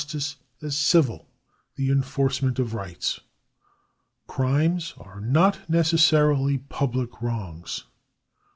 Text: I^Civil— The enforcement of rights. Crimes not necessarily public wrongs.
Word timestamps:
I^Civil— 0.63 1.27
The 1.77 1.91
enforcement 1.91 2.57
of 2.57 2.73
rights. 2.73 3.19
Crimes 4.25 4.95
not 5.19 5.69
necessarily 5.69 6.57
public 6.57 7.21
wrongs. 7.21 7.83